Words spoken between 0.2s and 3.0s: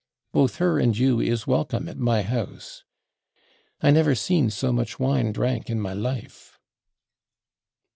Both /her/ and you /is/ welcome at my house....